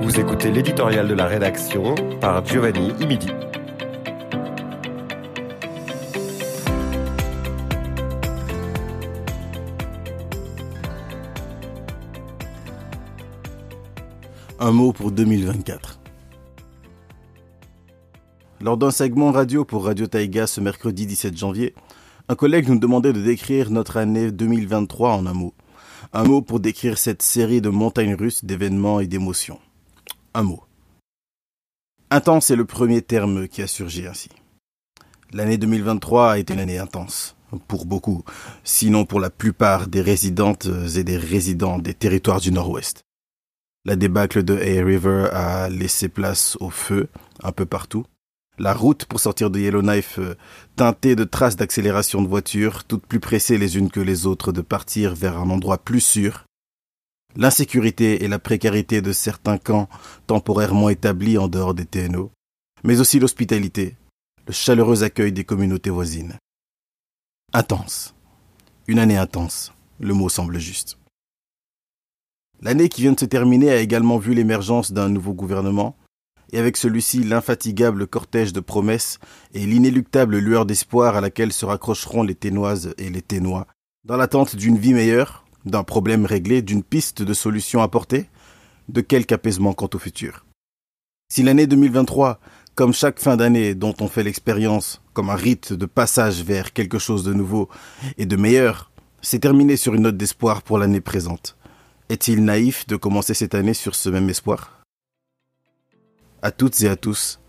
Vous 0.00 0.20
écoutez 0.20 0.50
l'éditorial 0.50 1.06
de 1.06 1.14
la 1.14 1.26
rédaction 1.26 1.94
par 2.20 2.44
Giovanni 2.44 2.92
Imidi. 3.00 3.28
Un 14.60 14.72
mot 14.72 14.92
pour 14.92 15.10
2024. 15.12 15.97
Lors 18.60 18.76
d'un 18.76 18.90
segment 18.90 19.30
radio 19.30 19.64
pour 19.64 19.84
Radio 19.84 20.08
Taïga 20.08 20.48
ce 20.48 20.60
mercredi 20.60 21.06
17 21.06 21.36
janvier, 21.36 21.74
un 22.28 22.34
collègue 22.34 22.68
nous 22.68 22.80
demandait 22.80 23.12
de 23.12 23.22
décrire 23.22 23.70
notre 23.70 23.96
année 23.96 24.32
2023 24.32 25.12
en 25.12 25.26
un 25.26 25.32
mot. 25.32 25.54
Un 26.12 26.24
mot 26.24 26.42
pour 26.42 26.58
décrire 26.58 26.98
cette 26.98 27.22
série 27.22 27.60
de 27.60 27.68
montagnes 27.68 28.16
russes 28.16 28.44
d'événements 28.44 28.98
et 28.98 29.06
d'émotions. 29.06 29.60
Un 30.34 30.42
mot. 30.42 30.64
Intense 32.10 32.50
est 32.50 32.56
le 32.56 32.64
premier 32.64 33.00
terme 33.00 33.46
qui 33.46 33.62
a 33.62 33.68
surgi 33.68 34.08
ainsi. 34.08 34.28
L'année 35.32 35.58
2023 35.58 36.32
a 36.32 36.38
été 36.38 36.54
une 36.54 36.60
année 36.60 36.78
intense, 36.78 37.36
pour 37.68 37.86
beaucoup, 37.86 38.24
sinon 38.64 39.04
pour 39.04 39.20
la 39.20 39.30
plupart 39.30 39.86
des 39.86 40.00
résidentes 40.00 40.66
et 40.96 41.04
des 41.04 41.16
résidents 41.16 41.78
des 41.78 41.94
territoires 41.94 42.40
du 42.40 42.50
Nord-Ouest. 42.50 43.04
La 43.84 43.94
débâcle 43.94 44.42
de 44.42 44.58
Hay 44.58 44.82
River 44.82 45.28
a 45.32 45.68
laissé 45.68 46.08
place 46.08 46.56
au 46.58 46.70
feu 46.70 47.08
un 47.44 47.52
peu 47.52 47.64
partout. 47.64 48.04
La 48.58 48.74
route 48.74 49.04
pour 49.04 49.20
sortir 49.20 49.50
de 49.50 49.60
Yellowknife 49.60 50.18
euh, 50.18 50.34
teintée 50.74 51.14
de 51.14 51.22
traces 51.22 51.54
d'accélération 51.54 52.22
de 52.22 52.26
voitures, 52.26 52.82
toutes 52.84 53.06
plus 53.06 53.20
pressées 53.20 53.56
les 53.56 53.76
unes 53.76 53.90
que 53.90 54.00
les 54.00 54.26
autres 54.26 54.50
de 54.50 54.62
partir 54.62 55.14
vers 55.14 55.38
un 55.38 55.50
endroit 55.50 55.78
plus 55.78 56.00
sûr. 56.00 56.44
L'insécurité 57.36 58.24
et 58.24 58.28
la 58.28 58.40
précarité 58.40 59.00
de 59.00 59.12
certains 59.12 59.58
camps 59.58 59.88
temporairement 60.26 60.88
établis 60.88 61.38
en 61.38 61.46
dehors 61.46 61.74
des 61.74 61.86
TNO, 61.86 62.32
mais 62.82 62.98
aussi 62.98 63.20
l'hospitalité, 63.20 63.96
le 64.48 64.52
chaleureux 64.52 65.04
accueil 65.04 65.30
des 65.30 65.44
communautés 65.44 65.90
voisines. 65.90 66.36
Intense. 67.52 68.14
Une 68.88 68.98
année 68.98 69.18
intense, 69.18 69.72
le 70.00 70.14
mot 70.14 70.28
semble 70.28 70.58
juste. 70.58 70.98
L'année 72.60 72.88
qui 72.88 73.02
vient 73.02 73.12
de 73.12 73.20
se 73.20 73.24
terminer 73.24 73.70
a 73.70 73.76
également 73.76 74.18
vu 74.18 74.34
l'émergence 74.34 74.90
d'un 74.90 75.08
nouveau 75.08 75.32
gouvernement, 75.32 75.94
et 76.52 76.58
avec 76.58 76.76
celui-ci 76.76 77.22
l'infatigable 77.22 78.06
cortège 78.06 78.52
de 78.52 78.60
promesses 78.60 79.18
et 79.54 79.66
l'inéluctable 79.66 80.38
lueur 80.38 80.66
d'espoir 80.66 81.16
à 81.16 81.20
laquelle 81.20 81.52
se 81.52 81.66
raccrocheront 81.66 82.22
les 82.22 82.34
Ténoises 82.34 82.94
et 82.98 83.10
les 83.10 83.22
Ténois, 83.22 83.66
dans 84.04 84.16
l'attente 84.16 84.56
d'une 84.56 84.78
vie 84.78 84.94
meilleure, 84.94 85.44
d'un 85.64 85.84
problème 85.84 86.24
réglé, 86.24 86.62
d'une 86.62 86.82
piste 86.82 87.22
de 87.22 87.34
solution 87.34 87.82
apportée, 87.82 88.28
de 88.88 89.00
quelque 89.00 89.32
apaisement 89.32 89.72
quant 89.72 89.90
au 89.92 89.98
futur. 89.98 90.46
Si 91.30 91.42
l'année 91.42 91.66
2023, 91.66 92.40
comme 92.74 92.94
chaque 92.94 93.20
fin 93.20 93.36
d'année 93.36 93.74
dont 93.74 93.94
on 94.00 94.08
fait 94.08 94.22
l'expérience, 94.22 95.02
comme 95.12 95.30
un 95.30 95.34
rite 95.34 95.72
de 95.72 95.84
passage 95.84 96.42
vers 96.42 96.72
quelque 96.72 96.98
chose 96.98 97.24
de 97.24 97.34
nouveau 97.34 97.68
et 98.16 98.24
de 98.24 98.36
meilleur, 98.36 98.90
s'est 99.20 99.40
terminée 99.40 99.76
sur 99.76 99.94
une 99.94 100.02
note 100.02 100.16
d'espoir 100.16 100.62
pour 100.62 100.78
l'année 100.78 101.00
présente, 101.00 101.56
est-il 102.08 102.42
naïf 102.42 102.86
de 102.86 102.96
commencer 102.96 103.34
cette 103.34 103.54
année 103.54 103.74
sur 103.74 103.94
ce 103.94 104.08
même 104.08 104.30
espoir? 104.30 104.77
À 106.40 106.52
toutes 106.52 106.80
et 106.82 106.88
à 106.88 106.94
tous, 106.94 107.40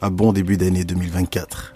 un 0.00 0.12
bon 0.12 0.32
début 0.32 0.56
d'année 0.56 0.84
2024. 0.84 1.74